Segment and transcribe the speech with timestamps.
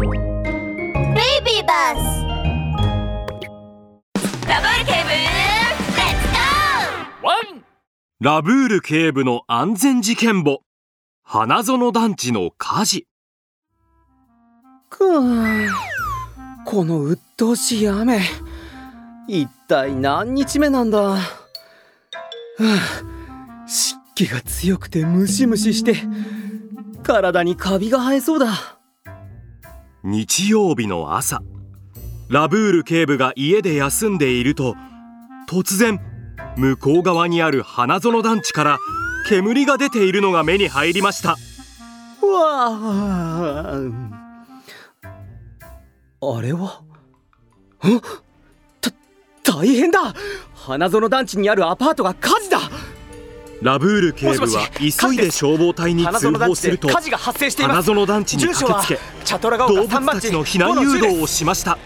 [0.00, 2.22] ビーバス
[4.46, 7.64] ラブール警部レッツゴーワン
[8.20, 10.60] ラブール警部の安全事件簿。
[11.24, 13.08] 花園団地の火事。
[14.88, 15.68] くー
[16.64, 18.20] この鬱陶しい雨。
[19.26, 21.00] 一体何日目なんだ。
[21.00, 21.18] は
[22.60, 25.96] あ湿気が強くてムシムシして
[27.02, 28.77] 体にカビが生えそうだ
[30.04, 31.42] 日曜日の朝
[32.28, 34.76] ラブール警部が家で休んでいると
[35.48, 36.00] 突然
[36.56, 38.78] 向こう側にある花園団地から
[39.28, 41.30] 煙が出ているのが目に入りました。
[41.30, 41.36] わ
[42.20, 43.80] あ
[46.20, 46.82] あれは？
[47.80, 48.00] あ
[48.80, 48.90] た
[49.42, 50.14] 大変だ！
[50.54, 52.58] 花園団地にあるアパートが火事だ！
[53.62, 57.02] ラブール警部は急いで消防隊に通報すると花
[57.82, 57.90] す。
[57.90, 61.76] 園団地に駆けつチャトラがけ動丘3番地物たちの避難誘導をしました。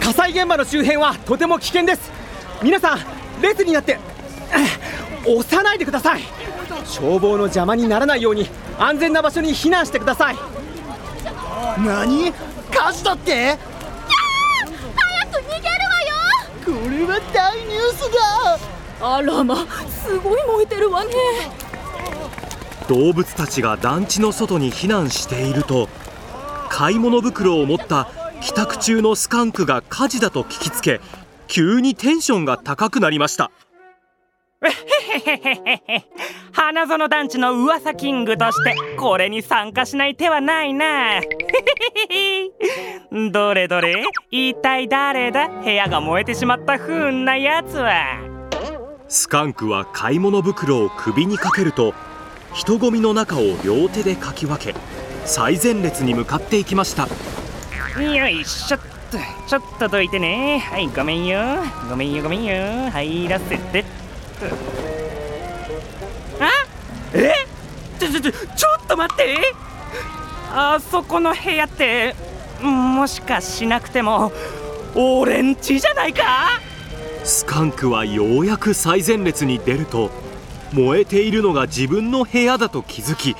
[0.00, 2.10] 火災現場の周辺はとても危険です。
[2.62, 2.98] 皆さん
[3.42, 3.98] 列になって
[5.26, 6.22] うん 押さないでください。
[6.86, 10.36] 消防の邪魔にならないように安全な場所に避難してください。
[11.84, 12.32] 何？
[12.32, 13.58] 火事だって？
[14.96, 16.82] 早く逃げるわよ。
[16.82, 18.10] これは大ニュース
[18.98, 19.16] だ。
[19.16, 19.56] あらま
[19.90, 21.10] すごい燃えてるわね。
[22.88, 25.90] 動物たちが団地の外に避難していると
[26.80, 28.08] 買い物袋を持った
[28.40, 31.02] 帰宅中のスカンクが火事だと聞きつけ
[31.46, 33.50] 急にテンションが高くなりました。
[36.52, 41.20] 花園団地の噂キングとしてこれに参加しない手はないな。
[43.30, 44.02] どれどれ？
[44.30, 45.48] 一体誰だ？
[45.48, 48.16] 部屋が燃えてしまった不運なやつは。
[49.06, 51.92] スカンクは買い物袋を首にかけると
[52.54, 54.74] 人混みの中を両手でかき分け
[55.24, 57.08] 最前列に向かっていきました。
[58.00, 59.18] よいしょっと。
[59.48, 60.58] ちょっとどいてね。
[60.58, 61.38] はいごめんよ。
[61.88, 62.90] ごめんよごめんよ。
[62.90, 63.84] 入らせて
[66.40, 66.50] あ？
[67.12, 67.32] え？
[67.98, 69.36] ちょちょちょちょっと待って。
[70.52, 72.14] あそこの部屋って
[72.62, 74.32] もしかしなくても
[74.94, 76.22] 俺んちじゃないか？
[77.24, 80.10] スカンクはようやく最前列に出ると
[80.72, 83.36] 燃えているのが自分の部屋だと気づき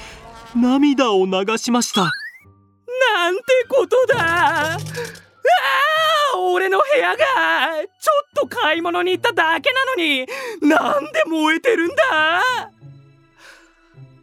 [0.55, 2.03] 涙を流しました。
[2.03, 4.75] なんてことだ。
[4.75, 4.79] あ
[6.35, 10.27] あ俺の部屋がちょっと買い物に行っただけなのに
[10.63, 12.43] なんで燃えてるんだ。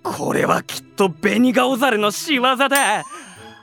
[0.03, 3.03] これはきっとベニガオザルの仕業だ。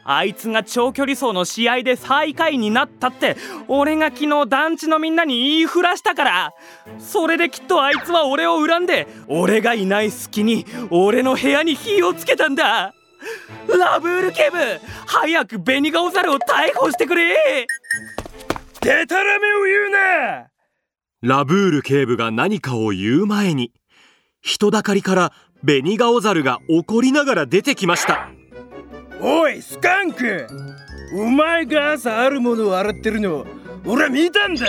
[0.05, 3.37] あいつが長距離走の試合で最下位になったって
[3.69, 6.53] 俺が昨日団地のみんなに言いふらしたから。
[6.99, 12.95] それできっとあいつは俺を恨んで俺がいない隙に俺の部屋に火をつけたんだ。
[13.67, 14.59] ラブール警部
[15.07, 17.67] 早くベニガオザルを逮捕してくれ。
[18.83, 20.49] デタラメを言うな！
[21.23, 23.73] ラブール警部が何かを言う前に
[24.43, 25.33] 人だかりから
[25.63, 28.29] ベニガオザルが怒りながら出てきました
[29.21, 30.47] おいスカンク
[31.15, 33.47] お前が朝あるものを洗ってるの
[33.87, 34.67] 俺は見たんだ。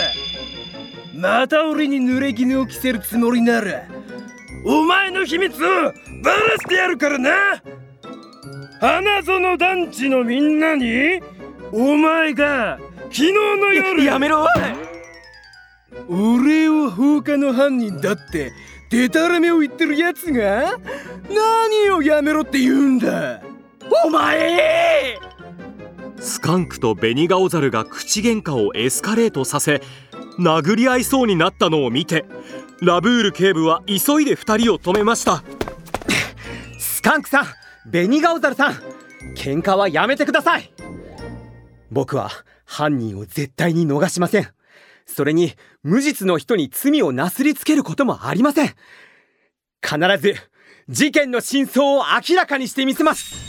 [1.16, 3.88] また俺に濡れ衣を着せるつもりなら
[4.66, 5.57] お前の秘密を
[6.23, 7.31] バラしてやるからな。
[8.81, 11.22] 花園団地のみんなに
[11.72, 14.45] お前が昨日の夜やめろ。
[16.09, 18.51] 俺を放火の犯人だって
[18.91, 20.78] デタラメを言ってるやつが
[21.29, 23.41] 何をやめろって言うんだ
[24.03, 25.19] お前
[26.19, 29.81] スカンクとベニガオザルが口喧嘩をエスカレートさせ
[30.39, 32.25] 殴り合いそうになったのを見て
[32.81, 35.44] ラブール警部は急いで2人を止めました。
[36.79, 37.45] スカンクさん
[37.85, 38.73] ベニガオザルさん
[39.35, 40.72] 喧嘩はやめてください。
[41.91, 42.29] 僕は
[42.66, 44.47] 犯人を絶対に逃しません。
[45.05, 45.53] それに
[45.84, 48.75] 無実の人に罪をなすりつけることもありません。
[49.81, 50.35] 必ず
[50.89, 53.44] 事件の真相を明らかにしてみせます。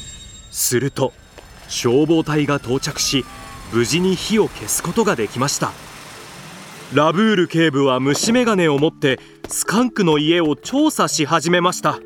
[0.57, 1.13] すると
[1.69, 3.25] 消防隊が到着し
[3.73, 5.73] 無事に火を消すことができました。
[6.95, 9.19] ラブール警部は虫眼鏡を持って
[9.49, 11.99] スカンクの家を調査し始めました。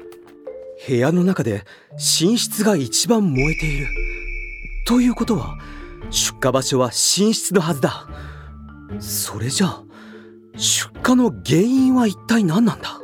[0.88, 3.86] 部屋の中で寝室が一番燃えている。
[4.86, 5.58] ということは
[6.10, 8.08] 出火場所は寝室のはずだ。
[8.98, 9.84] それじゃあ
[10.56, 12.98] 出火の原因は一体何なんだ？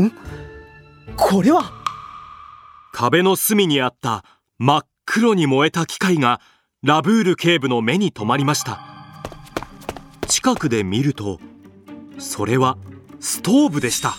[0.00, 0.10] ん？
[1.16, 1.70] これは
[2.98, 4.24] 壁の隅にあった
[4.56, 6.40] 真っ黒に燃えた機械が
[6.82, 8.80] ラブール警部の目に留まりました。
[10.26, 11.38] 近くで見ると
[12.16, 12.78] それは
[13.20, 14.14] ストーブでした。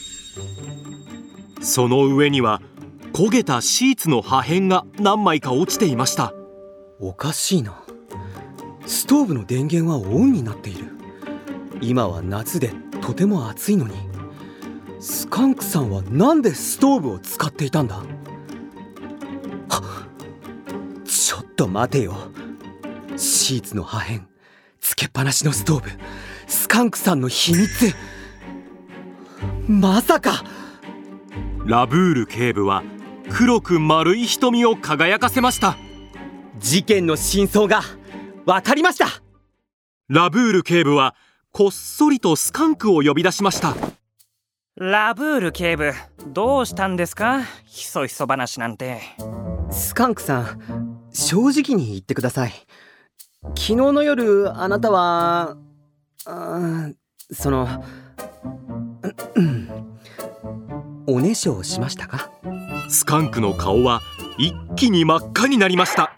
[1.59, 2.61] その上には
[3.13, 6.35] 焦げたシーツの破片が何枚か落ちていました。
[6.99, 7.81] おかしいな。
[8.85, 10.91] ストーブの電源はオンになっている。
[11.81, 12.69] 今は夏で
[13.01, 13.95] とても暑いのに。
[14.99, 18.03] スカンクさんはなんでストーブを使っていたんだ？
[21.57, 22.15] と待てよ。
[23.17, 24.21] シーツの破片
[24.79, 25.89] つけっぱなしのストーブ
[26.47, 27.93] スカンクさんの秘密。
[29.67, 30.43] まさか。
[31.65, 32.83] ラブール警部は
[33.29, 35.75] 黒く丸い瞳を輝かせました。
[36.59, 37.81] 事件の真相が
[38.45, 39.07] 分かりました。
[40.07, 41.15] ラブール警部は
[41.51, 43.75] こっそりとスカンクを呼び出しました。
[44.75, 45.91] ラブール警部
[46.27, 47.41] どうしたんですか？
[47.65, 49.01] ひそひそ話なんて。
[49.71, 52.53] スカンクさん正直に言ってください。
[53.43, 55.57] 昨日の夜あなたは
[56.25, 56.89] あ
[57.31, 57.67] その
[61.07, 62.29] おねしょをしましたか？
[62.89, 64.01] スカンクの顔は
[64.37, 66.13] 一気に真っ赤になりました。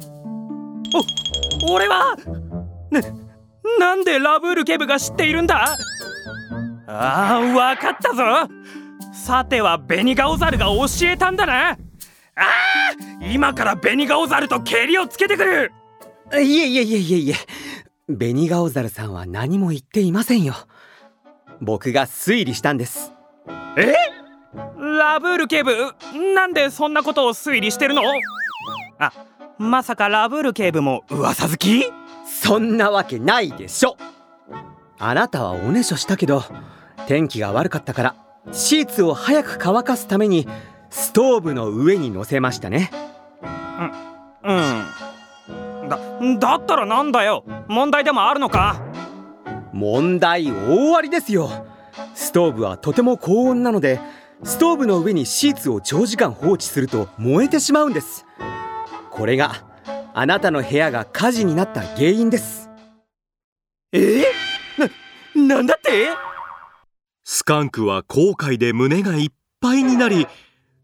[1.69, 2.17] お俺は
[2.91, 2.99] な
[3.79, 5.77] なんでラブール警部が知っているんだ？
[6.87, 8.23] ああわかったぞ。
[9.13, 11.77] さてはベニガオザルが教えたんだな
[13.29, 15.71] 今からベニガオザルとケリをつけてくる。
[16.33, 17.35] いえいえいえいえいえ。
[18.07, 20.55] ベニガオザルさんは何も言っていませんよ。
[21.61, 23.13] 僕が推理したんです。
[23.77, 23.93] え？
[24.75, 25.93] ラブール警部
[26.33, 28.01] なんでそんなことを推理してるの？
[28.97, 29.13] あ
[29.59, 31.85] まさかラブール警部も噂好き？
[32.25, 33.95] そんなわけないでしょ。
[34.97, 36.43] あなたはおねしょしたけど
[37.07, 38.15] 天気が悪かったから
[38.51, 40.47] シーツを早く乾かすために
[40.89, 42.91] ストーブの上に乗せましたね
[44.43, 45.89] うん。
[45.89, 45.97] だ
[46.39, 47.43] だったらなんだよ？
[47.67, 48.81] 問題でもあるのか？
[49.73, 51.65] 問題大ありですよ。
[52.13, 53.99] ストーブはとても高温なので
[54.43, 58.25] ストーブの上にシーツを長時間放置すると燃えてしまうんです。
[59.09, 59.63] これが
[60.13, 62.69] あなたの部屋が火事になった原因です。
[63.91, 64.23] え？
[65.35, 66.09] ななんだって？
[67.23, 69.29] スカンクは後悔で胸がいっ
[69.61, 70.27] ぱいになり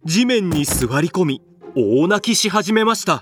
[0.03, 1.41] 地面に座り込み
[1.77, 3.21] 大泣きし始めました。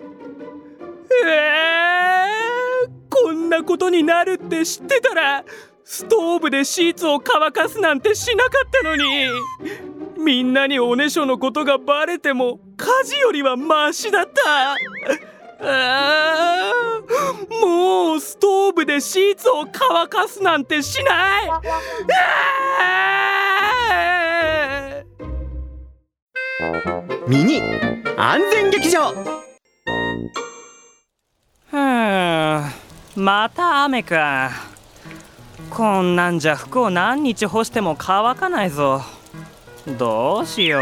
[1.25, 5.43] えー、こんなことになるって知ってたら
[5.83, 9.03] ストーブでシーツを乾かすなんてしなかったのに。
[10.17, 14.77] みんなにおねしょのことがバレても火事よりはマシだった。
[15.65, 21.49] あーもうストーブでシーツを乾かすなんてしない。
[27.27, 27.61] ミニ
[28.17, 29.11] 安全劇場。
[31.69, 32.63] ふぅ
[33.15, 34.51] また雨か。
[35.69, 39.01] こんなんじゃ服を何日干しても乾かないぞ。
[39.97, 40.79] どうしよ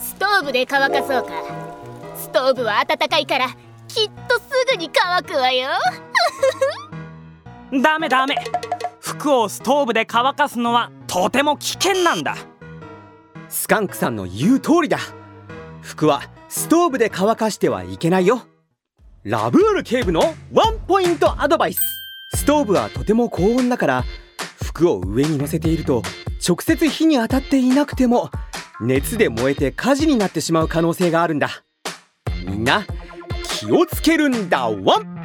[0.00, 1.28] ストーブで乾かそうか。
[2.16, 3.48] ストーブは暖かいから
[3.86, 5.68] きっとすぐに乾くわよ。
[7.72, 8.36] う ダメダメ。
[9.00, 12.36] 服をストーブで乾かすのはとても危険なんだ。
[13.50, 14.98] スカンクさんの言う通りだ
[15.82, 18.42] 服はストーブで乾かしてはいけないよ。
[19.22, 21.80] ラブール警部のワンポイントアドバイス。
[22.36, 24.04] ストーブはとても高温だから
[24.64, 26.02] 服を上に乗せていると
[26.46, 28.30] 直接火に当たっていなくても
[28.80, 31.48] 熱で燃えて火事になってしまう可能性があるんだ。
[32.46, 32.86] みんな
[33.42, 34.68] 気をつけるんだ。
[34.68, 35.19] ワン。